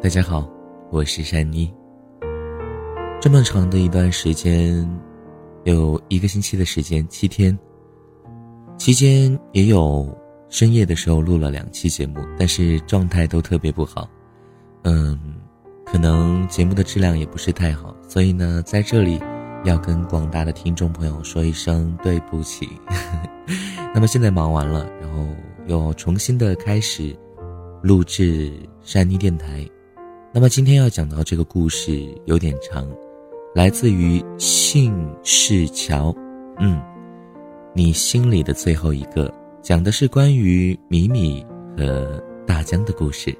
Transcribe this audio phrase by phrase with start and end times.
[0.00, 0.48] 大家好，
[0.92, 1.68] 我是珊妮。
[3.20, 4.88] 这么长的一段时间，
[5.64, 7.58] 有一个星期的时间，七天，
[8.78, 10.16] 期间也有
[10.48, 14.08] 深夜的时候录了两期节目，但是状态都特别不好。
[14.84, 15.18] 嗯，
[15.84, 19.20] 可能节目的质量也不是太好，所以呢，在这里
[19.64, 22.68] 要跟广大的听众朋友说一声对不起。
[23.92, 25.26] 那么现在忙完了，然后
[25.66, 27.18] 又重新的开始
[27.82, 29.68] 录制珊妮电台。
[30.30, 32.86] 那么今天要讲到这个故事有点长，
[33.54, 36.14] 来自于信世桥，
[36.58, 36.80] 嗯，
[37.74, 41.44] 你心里的最后一个，讲的是关于米米
[41.76, 43.36] 和大江的故事。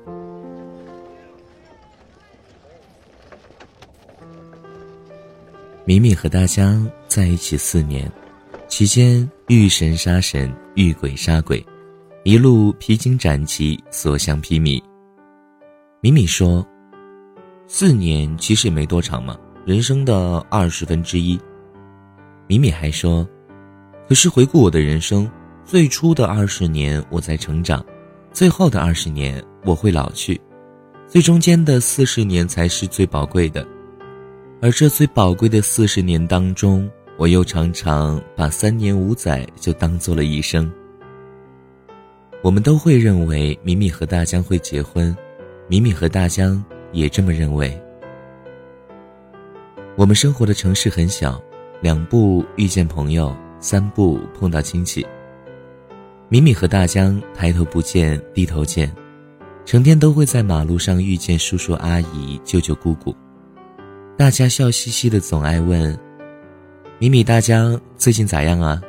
[5.85, 8.11] 米米和大江在一起四年，
[8.67, 11.65] 期间遇神杀神，遇鬼杀鬼，
[12.25, 14.83] 一路披荆斩棘，所向披靡。
[16.01, 16.67] 米米说。
[17.71, 21.39] 四年其实也没多长嘛，人生的二十分之一。
[22.47, 23.29] 米米还说
[24.09, 25.31] ：“可是回顾我的人生，
[25.67, 27.85] 最初的二十年我在成长，
[28.33, 30.41] 最后的二十年我会老去，
[31.07, 33.69] 最中间的四十年才是最宝贵的。
[34.63, 40.73] 而这最宝贵的四十年当中，我又常常把三年五载就当做了一生。”
[42.41, 45.15] 我们都会认为米米和大江会结婚，
[45.69, 46.65] 米米和大江。
[46.93, 47.79] 也这么认为。
[49.97, 51.41] 我们生活的城市很小，
[51.81, 55.07] 两步遇见朋友，三步碰到亲戚。
[56.29, 58.95] 米米和大江抬头不见低头见，
[59.65, 63.15] 成天都会在马路上遇见叔叔阿姨、舅舅姑姑。
[64.17, 65.99] 大家笑嘻嘻的，总爱问
[66.99, 68.81] ：“米米、大江最近咋样啊？”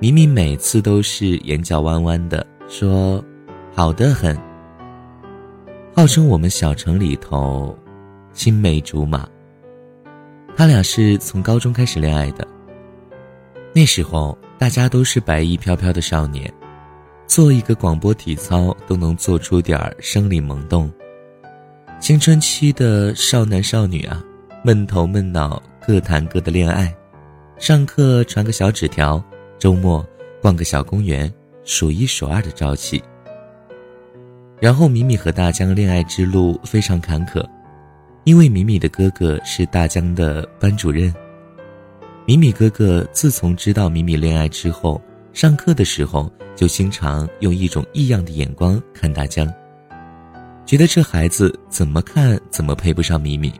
[0.00, 3.24] 米米每次都是眼角弯弯的说
[3.74, 4.36] ：“好的很。”
[5.96, 7.78] 号称我们小城里头
[8.32, 9.28] 青梅竹马。
[10.56, 12.44] 他俩是从高中开始恋爱的。
[13.72, 16.52] 那时候大家都是白衣飘飘的少年，
[17.28, 20.92] 做一个广播体操都能做出点儿生理萌动。
[22.00, 24.20] 青春期的少男少女啊，
[24.64, 26.92] 闷头闷脑各谈各的恋爱，
[27.56, 29.22] 上课传个小纸条，
[29.60, 30.04] 周末
[30.42, 31.32] 逛个小公园，
[31.62, 33.00] 数一数二的朝气。
[34.60, 37.44] 然后，米米和大江恋爱之路非常坎坷，
[38.24, 41.12] 因为米米的哥哥是大江的班主任。
[42.26, 49.52] 米米哥哥自从知道米米恋爱之后，上课的时候就经常用一种异样的眼光看大江，
[50.64, 53.52] 觉得这孩子怎么看怎么配不上米米。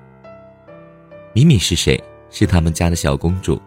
[1.35, 2.03] 米米是谁？
[2.31, 3.61] 是他们家的小公主，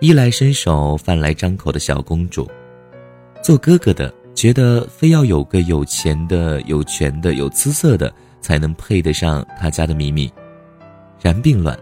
[0.00, 2.48] 衣来伸手、饭来张口的小公主，
[3.42, 4.12] 做哥哥的。
[4.36, 10.30] 觉得非要有个有钱的、有权的、有姿色的，才能配得上他家的米米，
[11.20, 11.76] 然并卵。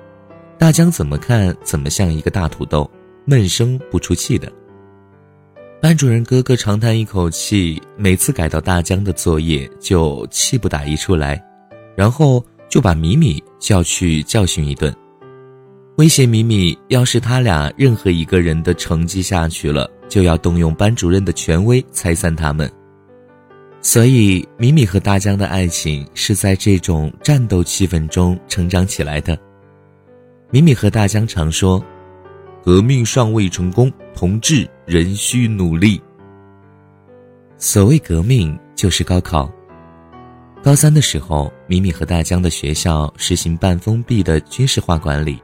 [0.56, 2.88] 大江怎么看怎么像一个大土豆，
[3.24, 4.50] 闷声不出气的。
[5.82, 11.42] 班主任哥哥长叹一口气，每次改到大江的作业就气不打一处来，
[11.96, 14.94] 然后就把米米叫去教训一顿，
[15.96, 19.90] 威胁米米，要是他俩任何一个人的成绩下去了。
[20.08, 22.70] 就要动用班主任的权威拆散他们，
[23.80, 29.36] 所以米米和大江的爱情是在这种战斗气氛中成长起来的。
[30.50, 31.84] 米米和大江常说
[32.64, 36.00] ：“革命尚未成功，同志仍需努力。”
[37.58, 39.50] 所谓革命就是高考。
[40.62, 45.38] 高三的时候，米米和大江的学校实行半封闭的军事化管理，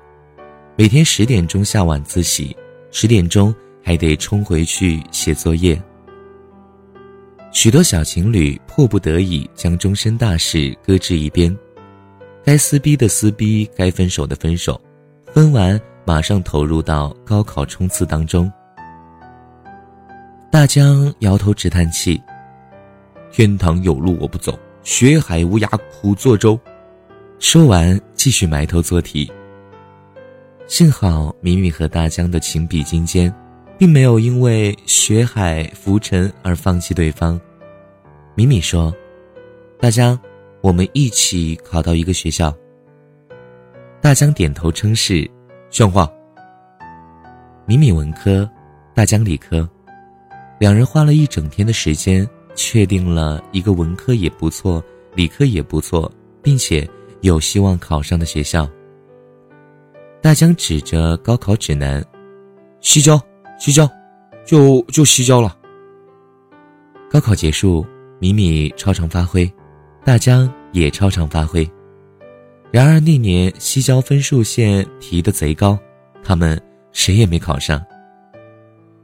[0.77, 2.56] 每天十点钟下晚自习，
[2.91, 3.54] 十点钟。
[3.82, 5.80] 还得冲回去写作业。
[7.53, 11.56] 许多小情侣迫不得已将终身大事搁置一边，
[12.44, 14.80] 该撕逼的撕逼，该分手的分手，
[15.32, 18.50] 分完马上投入到高考冲刺当中。
[20.50, 22.21] 大江摇头直叹气
[23.32, 26.59] ：“天堂有路我不走，学海无涯苦作舟。”
[27.41, 29.30] 说完继续埋头做题。
[30.66, 33.32] 幸好米米和大江的情比金坚。
[33.80, 37.41] 并没有因为学海浮沉而放弃对方。
[38.34, 38.94] 米米说
[39.80, 40.21] ：“大江，
[40.60, 42.54] 我们一起考到一个学校。”
[43.98, 45.27] 大江点头称是，
[45.71, 46.06] 像话。
[47.65, 48.47] 米米文科，
[48.92, 49.66] 大江理科，
[50.59, 54.84] 两人花了一整天的时间，确定了一个文科也不错、
[55.15, 56.12] 理科也不错，
[56.42, 56.86] 并且
[57.22, 58.68] 有希望考上的学校。
[60.21, 62.04] 大江指着高考指南，
[62.82, 63.18] 西郊。
[63.60, 63.86] 西郊，
[64.47, 65.54] 就就西郊了。
[67.10, 67.86] 高考结束，
[68.18, 69.48] 米米超常发挥，
[70.03, 71.71] 大江也超常发挥。
[72.71, 75.78] 然而那年西郊分数线提的贼高，
[76.24, 76.59] 他们
[76.92, 77.84] 谁也没考上。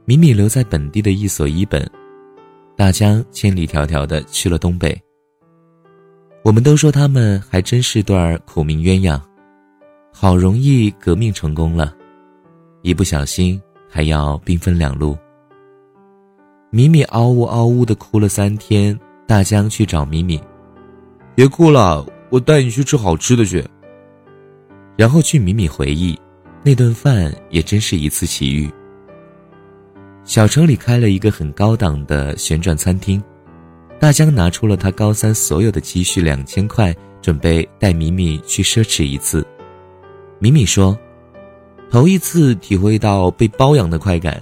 [0.05, 1.87] 米米留在本地的一所一本，
[2.75, 4.99] 大江千里迢迢的去了东北。
[6.43, 9.21] 我们都说他们还真是对苦命鸳鸯，
[10.11, 11.93] 好容易革命成功了，
[12.81, 15.17] 一不小心还要兵分两路。
[16.69, 20.39] 米米嗷呜嗷呜的哭了三天，大江去找米米，
[21.33, 23.63] 别哭了，我带你去吃好吃的去。
[24.97, 26.19] 然后据米米回忆，
[26.63, 28.69] 那顿饭也真是一次奇遇。
[30.25, 33.23] 小城里开了一个很高档的旋转餐厅，
[33.97, 39.45] 大江拿出了他高三所有的积蓄两千块，准备带米米去奢侈一次。
[40.39, 40.99] 米米说
[41.89, 44.41] ：“头一次体会到被包养的快感。”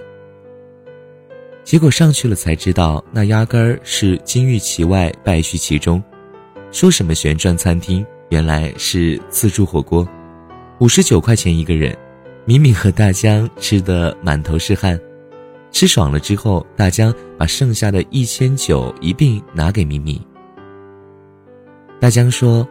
[1.64, 6.02] 结果上去了才知道，那压根儿是金玉其外，败絮其中。
[6.72, 10.08] 说什么旋转餐厅，原来是自助火锅，
[10.80, 11.98] 五十九块钱一个人，
[12.46, 15.00] 米米和大江吃的满头是汗。
[15.72, 20.22] 吃爽了之后，大江把剩下的一千九一并拿给米米。
[22.00, 22.68] 大江说：“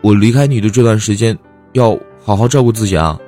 [0.00, 1.36] 我离开你的这段时间，
[1.74, 3.20] 要好好照顾自己啊。”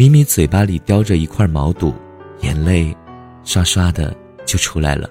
[0.00, 1.94] 米米嘴巴里叼着一块毛肚，
[2.40, 2.96] 眼泪
[3.44, 4.16] 刷刷的
[4.46, 5.10] 就出来了。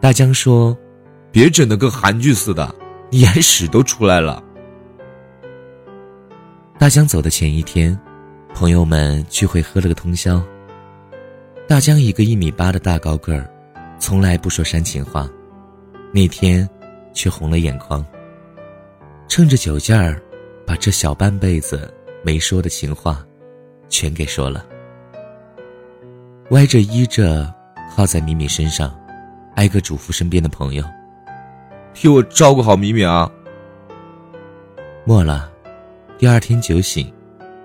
[0.00, 0.74] 大江说
[1.30, 2.74] ：“别整的跟韩剧似的，
[3.10, 4.42] 眼屎都出来了。”
[6.80, 7.94] 大江走的前一天，
[8.54, 10.42] 朋友们聚会喝了个通宵。
[11.68, 13.46] 大江一个一米八的大高个儿，
[13.98, 15.28] 从来不说煽情话，
[16.14, 16.66] 那天
[17.12, 18.02] 却红了眼眶。
[19.28, 20.18] 趁着酒劲儿，
[20.66, 21.92] 把这小半辈子
[22.24, 23.22] 没说的情话，
[23.90, 24.64] 全给说了。
[26.50, 27.52] 歪着依着，
[27.94, 28.98] 靠在米米身上，
[29.56, 30.84] 挨个嘱咐身边的朋友
[31.92, 33.30] ：“替我照顾好米米啊。”
[35.04, 35.52] 末了，
[36.16, 37.12] 第二天酒醒，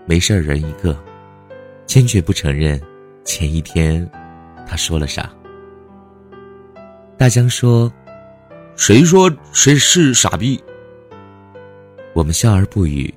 [0.06, 0.98] 没事人一个，
[1.86, 2.82] 坚决不承认。
[3.24, 4.08] 前一天，
[4.68, 5.32] 他说了啥？
[7.18, 7.92] 大江说
[8.78, 10.64] ：“谁说谁是傻逼？”
[12.14, 13.12] 我们笑而不语。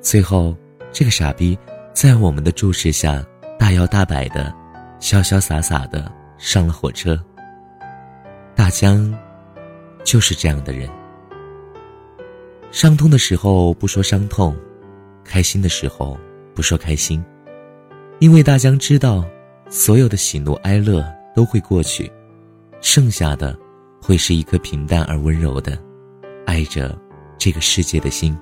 [0.00, 0.56] 最后，
[0.90, 1.56] 这个傻逼
[1.96, 3.24] 在我们的注视下，
[3.58, 4.52] 大摇大摆的、
[5.00, 7.18] 潇潇洒洒的上了火车。
[8.54, 9.10] 大江
[10.04, 10.86] 就是这样的人。
[12.70, 14.54] 伤痛的时候不说伤痛，
[15.24, 16.18] 开心的时候
[16.54, 17.24] 不说开心，
[18.18, 19.24] 因为大江知道。
[19.68, 21.04] 所有的喜怒哀乐
[21.34, 22.12] 都会过去，
[22.80, 23.58] 剩下的
[24.00, 25.76] 会是一颗平淡而温柔的，
[26.44, 26.96] 爱着
[27.36, 28.38] 这个世界的心。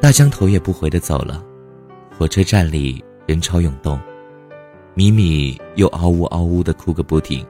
[0.00, 1.44] 大江头也不回的走了，
[2.16, 3.98] 火车站里人潮涌动，
[4.94, 7.44] 米米又嗷呜嗷呜的哭个不停。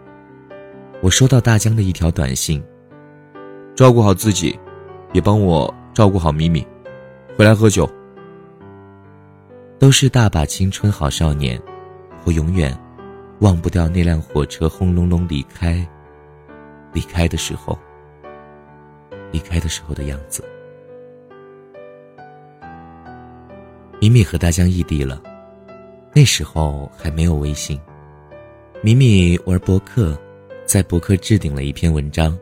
[1.02, 2.64] 我收到大江的一条短信：
[3.74, 4.58] 照顾好自己，
[5.12, 6.66] 也帮我照顾好米米，
[7.36, 7.86] 回来喝酒。
[9.78, 11.60] 都是大把青春好少年。
[12.24, 12.74] 我永远
[13.40, 15.86] 忘不掉那辆火车轰隆隆离开、
[16.94, 17.78] 离开的时候、
[19.30, 20.42] 离开的时候的样子。
[24.04, 25.18] 米米和大江异地了，
[26.14, 27.80] 那时候还没有微信。
[28.82, 30.14] 米米玩博客，
[30.66, 32.38] 在博客置顶了一篇文章。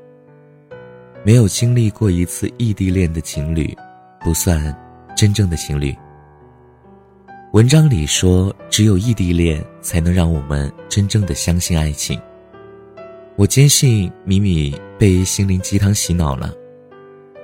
[1.23, 3.73] 没有经历过一次异地恋的情侣，
[4.21, 4.77] 不算
[5.17, 5.95] 真正的情侣。
[7.53, 12.21] 文章里说，只有异地恋才能让我们真正的相信爱情。
[13.37, 16.53] 我坚信米米被心灵鸡汤洗脑了，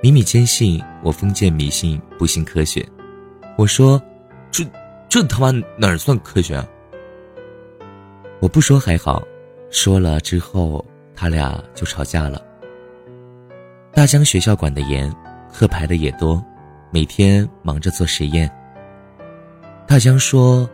[0.03, 2.85] 米米坚信我封建迷信不信科学。
[3.57, 4.01] 我说，
[5.09, 6.55] 这他妈哪儿算科学？
[6.55, 6.65] 啊
[8.39, 9.21] 我不说还好，
[9.71, 10.85] 说了之后
[11.15, 12.41] 他俩就吵架了。
[13.91, 15.11] 大江学校管得严，
[15.51, 16.41] 课排的也多，
[16.91, 18.49] 每天忙着做实验。
[19.87, 20.69] 大江说：“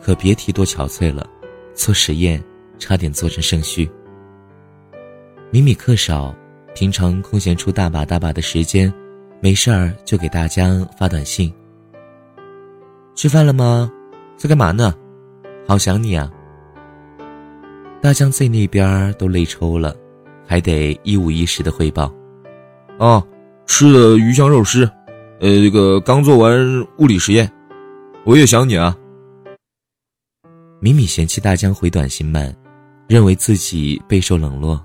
[0.00, 1.28] 可别提多憔悴了，
[1.74, 2.42] 做实验
[2.78, 3.90] 差点做成肾虚。”
[5.50, 6.34] 米米课少，
[6.72, 8.90] 平常空闲出大把大把的时间，
[9.40, 11.52] 没事儿就给大江发短信
[13.14, 13.90] ：“吃饭了吗？
[14.36, 14.94] 在干嘛呢？
[15.66, 16.30] 好想你啊！”
[18.02, 19.94] 大江在那边都累抽了，
[20.46, 22.12] 还得一五一十的汇报
[22.98, 23.24] ：“哦，
[23.66, 24.84] 吃的鱼香肉丝，
[25.40, 27.50] 呃，这个刚做完物理实验。”
[28.24, 28.96] 我也想你啊。
[30.80, 32.52] 米米嫌弃大江回短信慢，
[33.08, 34.82] 认为自己备受冷落，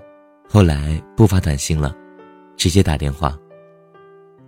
[0.48, 1.94] 后来不发短信了，
[2.56, 3.36] 直接打电话。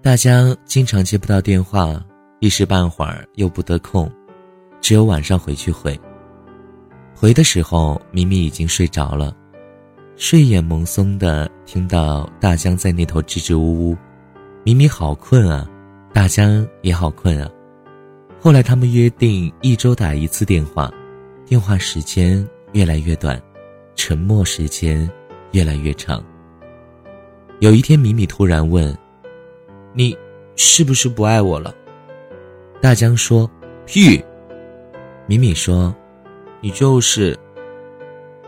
[0.00, 2.00] 大江经常接不到电话，
[2.40, 4.11] 一时半会儿又不得空，
[4.80, 5.99] 只有晚上回去回。
[7.14, 9.37] 回的时候，米米已经睡着了，
[10.16, 13.97] 睡眼朦胧的听到大江在那头支支吾吾，
[14.64, 15.68] 米米好困啊，
[16.14, 17.50] 大江也好困啊。
[18.40, 20.90] 后来他们约定一周打一次电话，
[21.44, 22.42] 电话时间
[22.73, 23.38] 越来越短，
[23.97, 25.06] 沉默时间
[25.52, 26.25] 越来越长。
[27.59, 28.97] 有一天，米米突然问
[29.92, 30.16] ：“你
[30.56, 31.75] 是不是不爱我了？”
[32.80, 33.49] 大江说
[33.84, 34.22] ：“屁。”
[35.28, 35.94] 米米说
[36.62, 37.38] ：“你就是。”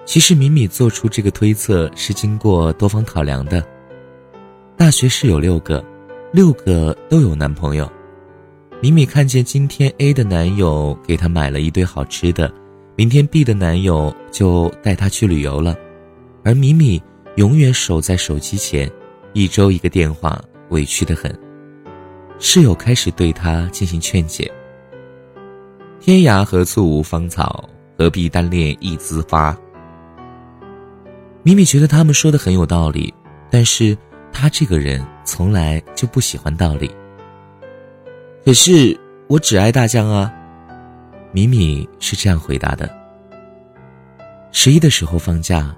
[0.05, 3.65] 其实，米米做出这个推测是经过多方考量的。
[4.77, 5.85] 大学室友六个，
[6.33, 7.89] 六个都有男朋友。
[8.81, 12.53] 米米看见今天 A 的男友给她买了一堆好吃的，
[12.97, 15.77] 明天 B 的男友就带她去旅游了，
[16.43, 17.01] 而米米
[17.37, 18.91] 永远守在手机前，
[19.35, 21.33] 一周一个电话，委屈的很。
[22.45, 24.51] 室友开始对他进行劝解
[26.01, 29.57] ：“天涯何处无芳草，何必单恋一枝花。”
[31.45, 33.15] 米米觉得他们说的很有道理，
[33.49, 33.97] 但是
[34.33, 36.91] 他这个人从来就不喜欢道理。
[38.45, 40.35] 可是我只爱大江啊，
[41.31, 42.91] 米米是这样回答的。
[44.51, 45.73] 十一的时候放假，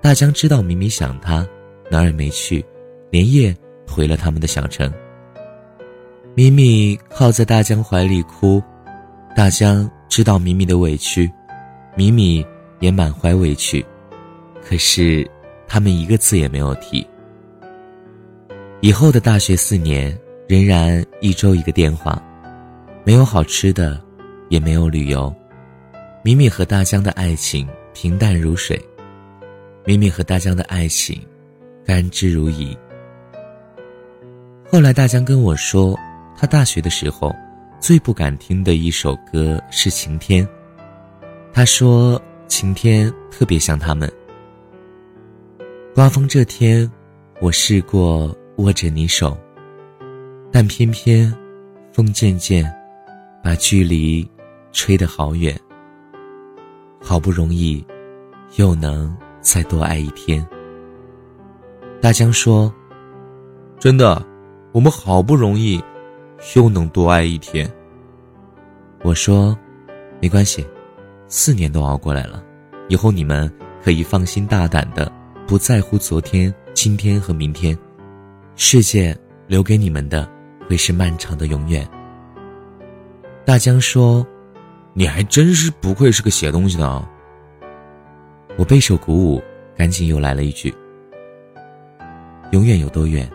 [0.00, 1.44] 大江知道米米想他，
[1.90, 2.64] 哪儿也没去，
[3.10, 3.54] 连夜
[3.84, 4.90] 回了他们的小城。
[6.36, 8.60] 米米靠在大江怀里哭，
[9.36, 11.30] 大江知道米米的委屈，
[11.94, 12.44] 米米
[12.80, 13.86] 也满怀委屈。
[14.60, 15.30] 可是，
[15.68, 17.06] 他们一个字也没有提。
[18.80, 22.20] 以后的大学四年，仍然一周一个电话，
[23.04, 24.02] 没有好吃的，
[24.48, 25.32] 也没有旅游。
[26.24, 28.76] 米米和大江的爱情平淡如水，
[29.84, 31.24] 米米和大江的爱情
[31.86, 32.76] 甘之如饴。
[34.68, 35.96] 后来，大江跟我说，
[36.44, 37.34] 他大学的时候
[37.80, 40.46] 最不敢听的一首歌是《晴天》。
[41.54, 44.12] 他说，晴天特别像他们。
[45.94, 46.90] 刮风这天，
[47.40, 49.34] 我试过握着你手，
[50.52, 51.34] 但偏偏
[51.94, 52.70] 风渐渐
[53.42, 54.30] 把距离
[54.70, 55.58] 吹得好远。
[57.00, 57.82] 好不容易
[58.56, 60.46] 又能再多爱一天。
[62.02, 62.70] 大江说
[63.80, 64.22] ：“真的，
[64.72, 65.82] 我们好不容易
[66.56, 67.70] 又能多爱一天。”
[69.02, 69.56] 我说
[70.20, 70.66] ：“没关系，
[71.28, 72.42] 四年都熬过来了，
[72.88, 75.10] 以后你们可以放心大胆的。”
[75.46, 77.76] 不在乎昨天、今天和明天，
[78.56, 79.14] 世界
[79.46, 80.26] 留给你们的
[80.66, 81.86] 会是漫长的永远。
[83.44, 84.26] 大江说
[84.96, 87.06] ：“你还真是不愧是个写东西的。”啊。”
[88.56, 89.42] 我备受鼓舞，
[89.76, 90.74] 赶紧又来了一句
[92.52, 93.30] ：“永远有多远？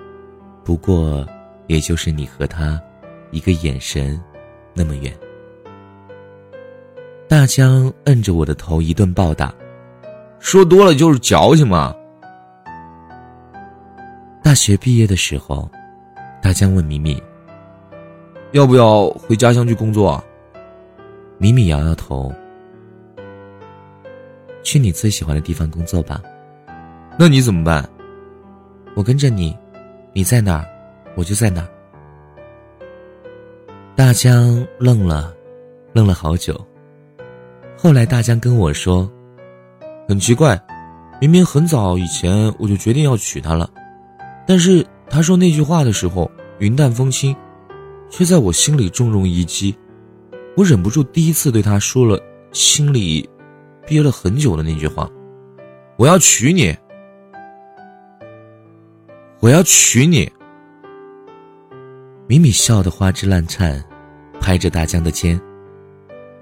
[0.63, 1.24] 不过，
[1.68, 2.82] 也就是你和他
[3.31, 4.19] 一个眼神
[4.74, 5.13] 那么远。”
[7.27, 9.53] 大江摁着我的头一顿暴打，
[10.39, 11.95] 说多了就是矫情嘛。
[14.43, 15.69] 大学毕业的时候，
[16.41, 17.21] 大江问米米
[18.51, 20.21] ：“要不要回家乡去工作？”
[21.38, 22.33] 米米摇摇头
[24.63, 26.19] ：“去你最喜欢的地方工作吧。
[27.15, 27.88] ”“那你怎么办
[28.95, 29.55] ？”“我跟着你，
[30.13, 30.65] 你在哪，
[31.15, 31.67] 我就在哪。”
[34.00, 35.36] 大江愣了，
[35.91, 36.58] 愣了好久。
[37.77, 39.12] 后来大江跟我说
[40.08, 40.58] ：“很奇怪，
[41.20, 43.70] 明明很早以前我就决定要娶她了。”
[44.48, 47.36] 但是他说那句话的时候云淡风轻，
[48.10, 49.77] 却在我心里重重一击。
[50.56, 52.18] 我忍不住第一次对他说了
[52.53, 53.29] 心里
[53.86, 55.10] 憋了很久的那句话
[56.00, 56.74] ：“我要娶你，
[59.41, 60.32] 我要娶你。”
[62.27, 63.84] 米米笑得花枝乱颤，
[64.39, 65.39] 拍着大江的肩，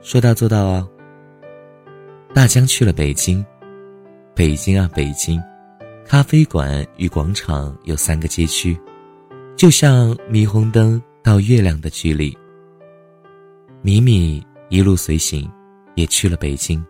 [0.02, 0.88] 说到做到啊。
[2.34, 3.44] 大江去了北京，
[4.36, 5.42] 北京啊，北京。
[6.06, 8.80] 咖啡馆与广场有三个街区，
[9.58, 12.38] 就像霓虹灯到月亮的距离。
[13.82, 15.52] 米米一路随行，
[15.96, 16.82] 也去了北京。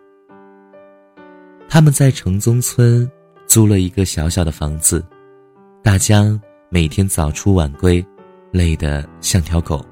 [1.68, 3.10] 他们在城中村
[3.46, 5.04] 租了一个小小的房子，
[5.82, 8.04] 大江每天早出晚归，
[8.52, 9.84] 累得像条狗。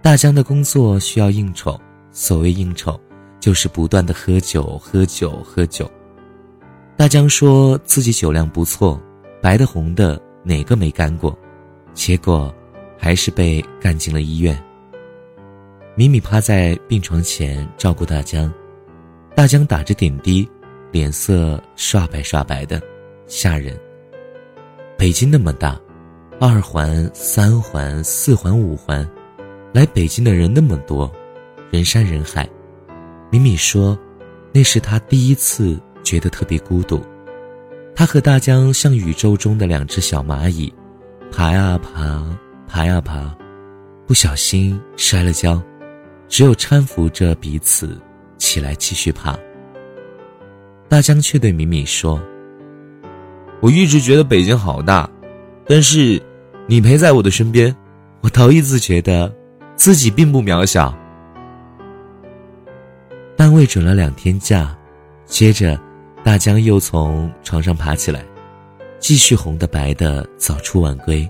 [0.00, 1.78] 大江的工作需要应酬，
[2.12, 2.98] 所谓应酬，
[3.40, 5.90] 就是不断的喝酒，喝酒，喝酒。
[6.96, 9.00] 大江说自己酒量不错，
[9.42, 11.36] 白的红的哪个没干过，
[11.94, 12.54] 结果
[12.96, 14.60] 还是被干进了医院。
[15.94, 18.52] 米米趴在病床前照顾大江，
[19.34, 20.48] 大江打着点滴，
[20.90, 22.80] 脸色刷白刷白的，
[23.26, 23.78] 吓人。
[24.96, 25.78] 北京那么大，
[26.40, 29.08] 二环、三环、四环、五环，
[29.72, 31.10] 来北京的人那么多，
[31.70, 32.48] 人山人海。
[33.30, 33.98] 米米说，
[34.52, 35.78] 那是他第一次。
[36.04, 37.02] 觉得特别孤独，
[37.94, 40.72] 他和大江像宇宙中的两只小蚂蚁，
[41.30, 42.24] 爬呀爬，
[42.66, 43.36] 爬呀爬，
[44.06, 45.62] 不小心摔了跤，
[46.26, 48.00] 只有搀扶着彼此
[48.38, 49.38] 起来继续爬。
[50.88, 52.18] 大江却对米米说
[53.60, 55.10] ：“我一直觉得北京好大，
[55.66, 56.22] 但是
[56.66, 57.74] 你陪在我的身边，
[58.22, 59.30] 我头一次觉得
[59.78, 60.94] 自己并不渺小。”
[63.34, 64.76] 单位准了两天假，
[65.24, 65.80] 接着。
[66.24, 68.22] 大江又从床上爬起来，
[68.98, 71.26] 继续红的白的早出晚归，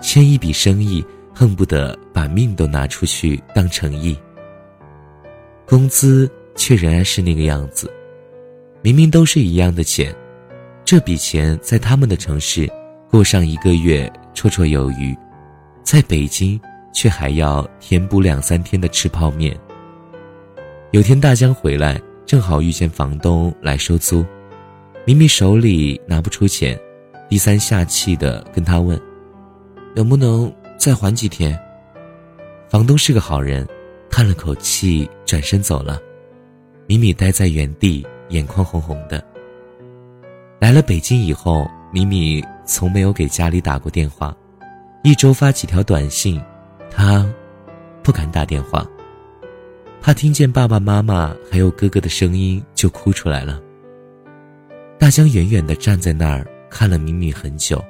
[0.00, 1.04] 签一笔生意
[1.34, 4.16] 恨不得把命都拿出去当诚意。
[5.66, 7.92] 工资却仍然是那个样子，
[8.80, 10.14] 明明都是一样的钱，
[10.86, 12.70] 这笔钱在他们的城市
[13.10, 15.14] 过上一个月绰绰有余，
[15.82, 16.58] 在北京
[16.92, 19.56] 却还要填补两三天的吃泡面。
[20.90, 22.00] 有天大江回来。
[22.26, 24.24] 正好遇见房东来收租，
[25.04, 26.78] 明明手里拿不出钱，
[27.28, 28.96] 低三下气的跟他问
[29.96, 31.60] ：“能不能再缓几天？”
[32.70, 33.66] 房东是个好人，
[34.08, 35.98] 叹了口气，转身走了。
[36.86, 39.20] 米米待在原地，眼眶红红的。
[40.60, 44.32] 来了北京以后，米米从没有给家里打过电话，
[45.02, 46.40] 一周发几条短信，
[46.90, 47.26] 他
[48.02, 48.86] 不敢打电话。
[50.02, 53.60] 怕听见爸爸妈妈还有哥哥的声音就哭出来了。
[54.98, 57.82] 大江远远的站在那儿看了米米很久，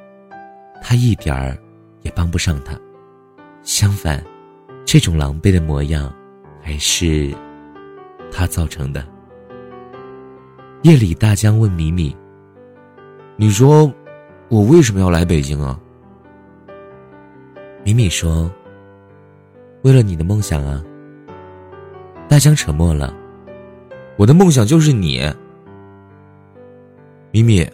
[0.82, 1.56] 他一点儿
[2.02, 2.78] 也帮不上他，
[3.62, 4.22] 相反，
[4.84, 6.12] 这种狼狈的模样，
[6.60, 7.32] 还是
[8.32, 9.06] 他造成的。
[10.82, 12.16] 夜里，大江问米米
[13.36, 13.92] ：“你说，
[14.48, 15.78] 我为什么要来北京啊？”
[17.84, 18.50] 米米说
[19.82, 20.82] ：“为了你的梦想啊。”
[22.28, 23.14] 大江沉默了。
[24.16, 25.20] 我的梦想就是你，
[27.32, 27.66] 咪咪，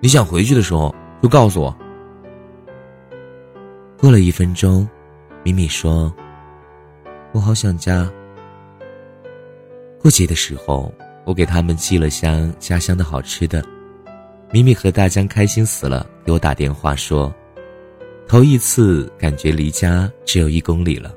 [0.00, 1.74] 你想回去的时候就告诉我。
[3.98, 4.86] 过了一分钟，
[5.42, 6.14] 咪咪说
[7.32, 8.08] ：“我好想家。”
[9.98, 10.92] 过节的时候，
[11.24, 13.64] 我给他们寄了箱家乡的好吃的。
[14.52, 17.34] 咪咪和大江开心死了，给我打电话说
[18.28, 21.12] ：“头一次感觉离家只有一公里了。”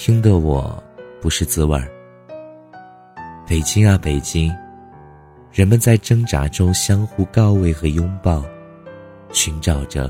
[0.00, 0.80] 听得我。
[1.20, 1.90] 不是滋味儿。
[3.48, 4.54] 北京啊，北京，
[5.52, 8.44] 人们在挣扎中相互告慰和拥抱，
[9.32, 10.08] 寻找着，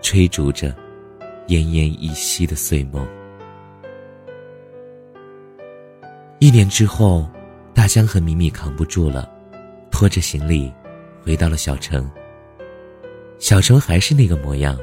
[0.00, 0.68] 追逐着，
[1.48, 3.04] 奄奄一息的碎梦。
[6.38, 7.28] 一年之后，
[7.74, 9.28] 大江和米米扛不住了，
[9.90, 10.72] 拖着行李，
[11.24, 12.08] 回到了小城。
[13.40, 14.78] 小城还是那个模样，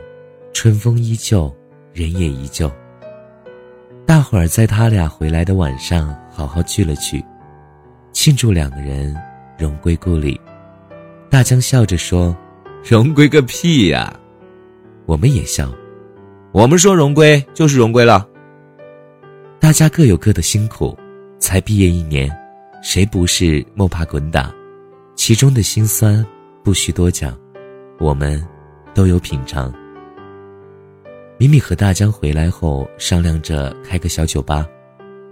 [0.52, 1.56] 春风依旧，
[1.94, 2.70] 人也依旧。
[4.06, 7.24] 大伙儿在他俩回来的晚上好好聚了聚，
[8.12, 9.16] 庆祝两个人
[9.58, 10.40] 荣归故里。
[11.30, 12.36] 大江笑着说
[12.84, 14.14] ：“荣归个屁呀！”
[15.08, 15.74] 我们也笑，
[16.52, 18.28] 我们说荣归就是荣归了。
[19.58, 20.98] 大家各有各的辛苦，
[21.40, 22.30] 才毕业一年，
[22.82, 24.54] 谁不是摸爬滚打？
[25.16, 26.26] 其中的辛酸
[26.62, 27.38] 不需多讲，
[28.00, 28.46] 我们
[28.94, 29.74] 都有品尝。
[31.44, 34.66] 米米和大江回来后商量着开个小酒吧，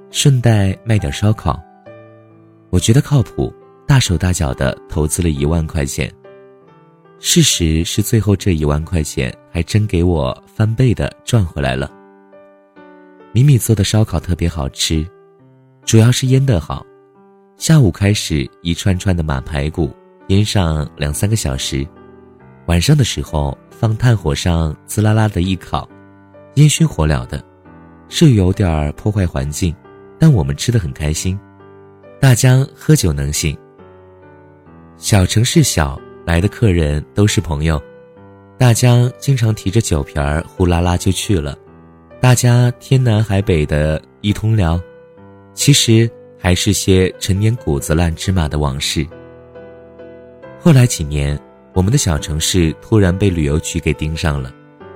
[0.10, 1.58] 顺带卖点烧烤。
[2.70, 3.50] 我觉得靠谱，
[3.88, 6.12] 大手大脚的投资了一万块钱。
[7.20, 11.90] 事实是，最后这一万块钱还真给我翻倍的赚回来了。
[13.32, 15.08] 米米做的烧烤特别好吃，
[15.86, 16.86] 主要是腌得好。
[17.56, 19.90] 下午开始一串串的马排骨
[20.28, 21.88] 腌上两三个小时，
[22.66, 25.88] 晚上的时候放炭火上滋啦啦的一烤。
[26.56, 27.42] 烟熏火燎的，
[28.10, 29.74] 是有点破坏环境，
[30.20, 31.40] 但我们吃的很开心。
[32.20, 33.58] 大家喝酒能行。
[34.98, 37.82] 小城市小，来的客人都是朋友，
[38.58, 41.58] 大家经常提着酒瓶儿呼啦啦就去了，
[42.20, 44.80] 大家天南海北的一通聊，
[45.54, 49.08] 其实还是些陈年谷子烂芝麻的往事。
[50.60, 51.40] 后来几年，
[51.74, 54.54] 我们的小城市突然被旅游局给盯上了，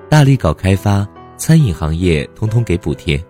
[0.10, 1.08] 大力搞开发。
[1.38, 3.22] 餐饮行业通通给补贴，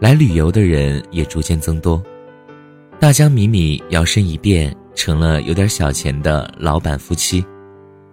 [0.00, 2.02] 来旅游的人也逐渐增多。
[3.00, 7.44] 大江米米摇身一变成了有点小钱的老板夫妻，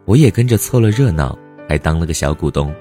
[0.06, 1.38] 我也跟着凑了热闹，
[1.68, 2.74] 还当了个小股东。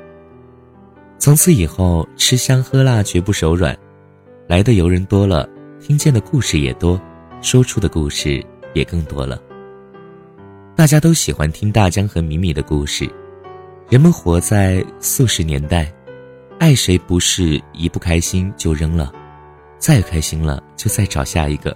[1.19, 3.77] 从此以后，吃香喝辣绝不手软，
[4.47, 5.47] 来的游人多了，
[5.81, 6.99] 听见的故事也多，
[7.43, 9.39] 说出的故事也更多了。
[10.75, 13.07] 大家都喜欢听大江和米米的故事，
[13.91, 15.93] 人们活在素食年代。
[16.59, 19.13] 爱谁不是一不开心就扔了，
[19.79, 21.75] 再开心了就再找下一个，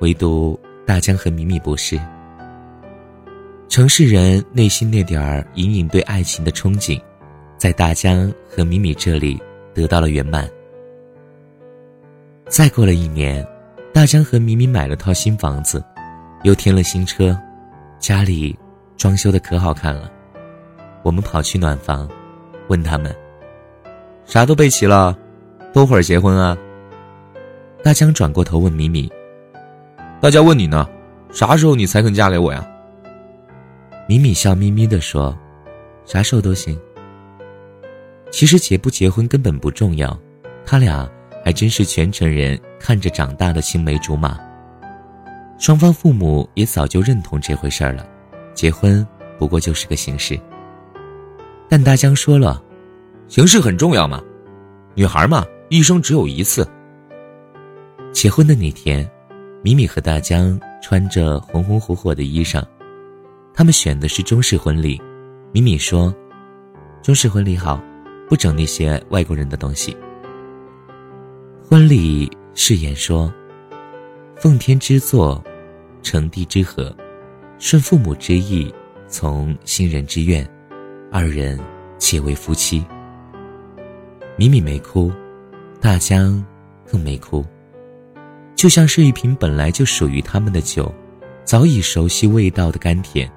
[0.00, 2.00] 唯独大江和米米不是。
[3.68, 7.00] 城市人内心那点儿隐隐对爱情的憧憬，
[7.58, 9.42] 在大江和米米这里
[9.74, 10.48] 得到了圆满。
[12.48, 13.44] 再过了一年，
[13.92, 15.84] 大江和米米买了套新房子，
[16.44, 17.36] 又添了新车，
[17.98, 18.56] 家里
[18.96, 20.08] 装修的可好看了。
[21.02, 22.08] 我们跑去暖房，
[22.68, 23.14] 问他们
[24.26, 25.16] ：“啥都备齐了，
[25.72, 26.56] 多会儿结婚啊？”
[27.82, 29.10] 大江转过头问米米
[30.20, 30.88] ：“大家问你呢，
[31.30, 32.66] 啥时候你才肯嫁给我呀？”
[34.08, 35.36] 米米笑眯眯地说
[36.04, 36.78] ：“啥时候都行。”
[38.30, 40.18] 其实结不结婚根本不重要，
[40.64, 41.08] 他俩
[41.44, 44.38] 还真是全城人看着长大的青梅竹马。
[45.58, 48.04] 双方父母也早就认同这回事儿了，
[48.54, 49.06] 结婚
[49.38, 50.38] 不过就是个形式。
[51.68, 52.60] 但大江说了，
[53.26, 54.22] 形式很重要嘛，
[54.94, 56.68] 女孩嘛，一生只有一次。
[58.12, 59.10] 结婚的那天，
[59.62, 62.62] 米米和大江穿着红红火火的衣裳，
[63.52, 65.00] 他们选的是中式婚礼。
[65.52, 66.14] 米米说
[67.02, 67.82] ：“中式婚礼好，
[68.28, 69.96] 不整那些外国人的东西。”
[71.66, 73.32] 婚礼誓言说
[74.36, 75.42] ：“奉天之作，
[76.02, 76.94] 成地之合，
[77.58, 78.72] 顺父母之意，
[79.08, 80.46] 从新人之愿。”
[81.10, 81.58] 二人
[81.96, 82.84] 结为夫妻。
[84.36, 85.12] 米米没哭，
[85.80, 86.44] 大江
[86.90, 87.44] 更没哭。
[88.56, 90.92] 就像是一瓶本来就属于他们的酒，
[91.44, 93.30] 早已熟悉味道的甘甜。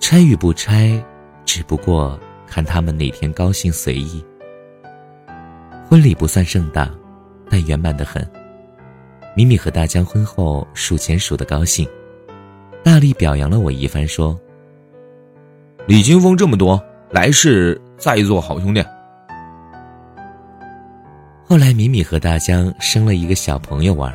[0.00, 1.02] 拆与不拆，
[1.46, 4.22] 只不过看他们哪天高兴随意。
[5.88, 6.90] 婚礼不算盛大，
[7.48, 8.26] 但圆满的很。
[9.34, 11.88] 米米和大江婚后数钱数的高兴，
[12.82, 14.38] 大力表扬了我一番，说。
[15.86, 18.84] 礼金封这么多，来世再做好兄弟。
[21.46, 24.12] 后来，米米和大江生了一个小朋友玩，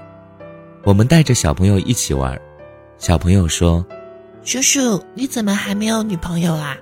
[0.84, 2.40] 我们带着小朋友一起玩。
[2.98, 3.86] 小朋友说
[4.44, 6.76] ：“叔叔，你怎么还没有女朋友啊？”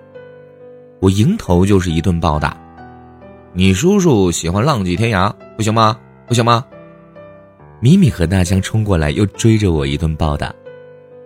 [1.02, 2.56] 我迎头就是一顿暴打。
[3.52, 6.00] 你叔叔喜欢浪迹天涯，不行吗？
[6.26, 6.66] 不行吗？
[7.82, 10.52] 米米和大江冲过来，又追着我一顿暴打。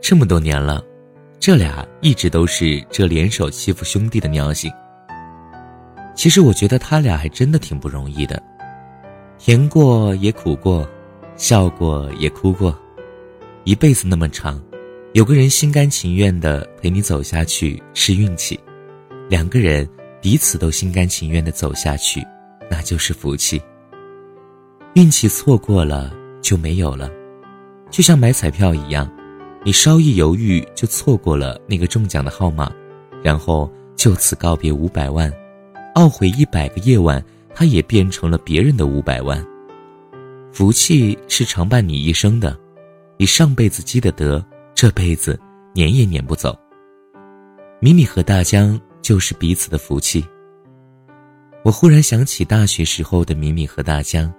[0.01, 0.83] 这么多年了。
[1.39, 4.71] 这俩一直都是这联手欺负兄弟的尿性。
[6.13, 8.41] 其实我觉得他俩还真的挺不容易的，
[9.43, 10.87] 甜过也苦过，
[11.35, 12.77] 笑过也哭过，
[13.63, 14.61] 一辈子那么长，
[15.13, 18.59] 有个人心甘情愿的陪你走下去是运气，
[19.27, 19.89] 两个人
[20.21, 22.23] 彼此都心甘情愿的走下去，
[22.69, 23.59] 那就是福气。
[24.93, 27.09] 运气错过了就没有了，
[27.89, 29.11] 就像买彩票一样。
[29.63, 32.71] 你稍一犹豫，就错过了那个中奖的号码，
[33.23, 35.33] 然后就此告别五百万，
[35.95, 37.23] 懊悔一百个夜晚，
[37.61, 39.39] 他也变成了别人的五百万。
[40.51, 42.59] 福气是常伴你一生的，
[43.17, 44.43] 你上辈子积的德，
[44.73, 45.39] 这辈子
[45.75, 46.57] 撵也撵不走。
[47.79, 50.25] 米米和大江就是彼此的福气。
[51.63, 54.33] 我忽然想起大学时候的米米和大江，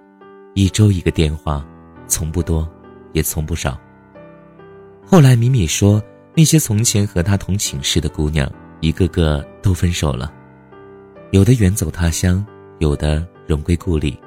[0.53, 1.65] 一周一个电话，
[2.07, 2.69] 从不多，
[3.13, 3.79] 也从不少。
[5.05, 6.03] 后来，米米说，
[6.35, 10.29] 那些从前和她同寝室的姑娘，一个个都分手了，
[11.31, 12.45] 有的远走他乡，
[12.79, 14.17] 有的荣归故里，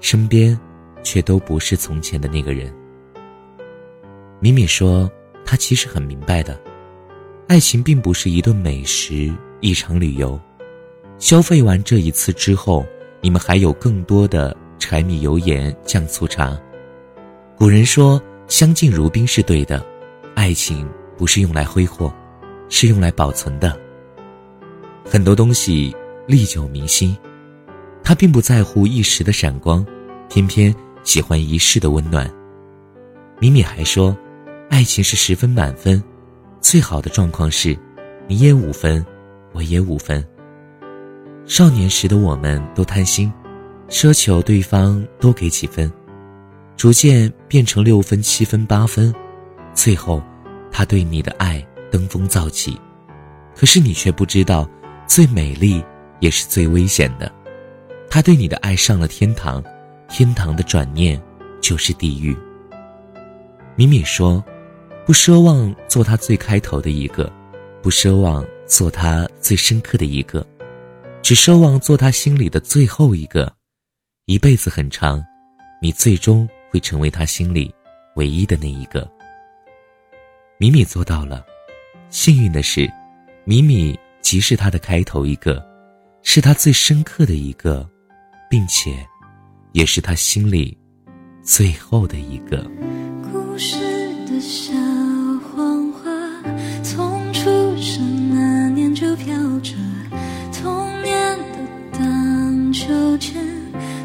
[0.00, 0.58] 身边，
[1.02, 2.72] 却都不是从前的那个人。
[4.40, 5.10] 米米说，
[5.44, 6.60] 她其实很明白的，
[7.48, 10.38] 爱情并不是一顿美食，一场旅游，
[11.18, 12.84] 消费完这一次之后，
[13.20, 16.58] 你们还有更多的柴米油盐酱醋茶。
[17.56, 19.84] 古人说，相敬如宾是对的。
[20.34, 22.12] 爱情不是用来挥霍，
[22.68, 23.78] 是用来保存的。
[25.04, 25.94] 很多东西
[26.26, 27.16] 历久弥新，
[28.04, 29.84] 他并不在乎一时的闪光，
[30.28, 32.30] 偏偏喜欢一世的温暖。
[33.38, 34.16] 米米还说，
[34.70, 36.02] 爱情是十分满分，
[36.60, 37.76] 最好的状况是，
[38.26, 39.04] 你也五分，
[39.52, 40.24] 我也五分。
[41.44, 43.32] 少年时的我们都贪心，
[43.88, 45.90] 奢求对方多给几分，
[46.76, 49.12] 逐渐变成六分、七分、八分。
[49.74, 50.22] 最后，
[50.70, 52.78] 他对你的爱登峰造极，
[53.56, 54.68] 可是你却不知道，
[55.06, 55.82] 最美丽
[56.20, 57.30] 也是最危险的。
[58.12, 59.64] 他对你的爱上了天堂，
[60.06, 61.18] 天堂的转念
[61.62, 62.36] 就是地狱。
[63.74, 64.44] 米米说
[65.06, 67.32] ：“不奢望做他最开头的一个，
[67.80, 70.46] 不奢望做他最深刻的一个，
[71.22, 73.50] 只奢望做他心里的最后一个。
[74.26, 75.24] 一辈子很长，
[75.80, 77.74] 你最终会成为他心里
[78.16, 79.10] 唯一的那一个。”
[80.60, 81.42] 米米做到了，
[82.10, 82.86] 幸运的是，
[83.44, 85.64] 米米即是他的开头一个，
[86.22, 87.88] 是他最深刻的一个，
[88.52, 89.08] 并且，
[89.72, 90.76] 也是他心里
[91.42, 92.70] 最后的一个。
[93.32, 93.78] 故事
[94.26, 94.74] 的小
[95.40, 96.10] 黄花，
[96.82, 97.44] 从出
[97.80, 99.72] 生那年就飘着
[100.52, 103.42] 童年的荡秋千，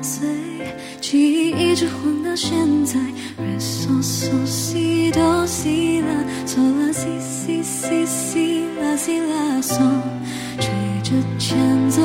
[0.02, 0.26] 随
[1.02, 2.56] 记忆一直晃到现
[2.86, 2.98] 在。
[3.38, 9.62] Re so so si do si la so la si si si si la si la
[9.62, 9.84] so，
[10.58, 10.72] 吹
[11.04, 12.02] 着前奏，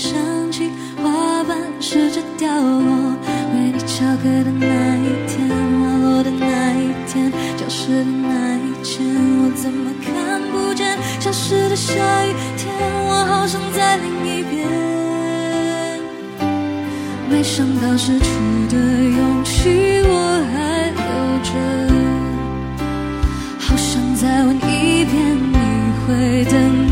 [0.00, 0.16] 想
[0.50, 0.70] 起
[1.02, 3.14] 花瓣试着掉落，
[3.52, 10.96] 为你翘课的那一天，花落的那一天，教室的那一间，我怎么看不见？
[11.20, 11.92] 消失的下
[12.24, 12.72] 雨天，
[13.08, 14.66] 我好想在另一边。
[17.28, 18.24] 没想到失去
[18.70, 20.16] 的勇气我
[20.50, 21.04] 还留
[21.44, 21.52] 着，
[23.58, 25.56] 好想再问一遍，你
[26.06, 26.89] 会等